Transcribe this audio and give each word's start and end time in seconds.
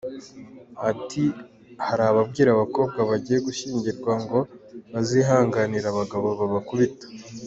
Ati 0.91 1.23
“Hari 1.85 2.03
ababwira 2.11 2.49
abakobwa 2.53 2.99
bagiye 3.09 3.37
gushyingirwa 3.47 4.13
ngo 4.23 4.39
bazihanganire 4.91 5.87
abagabo 5.89 6.27
babakubita. 6.39 7.05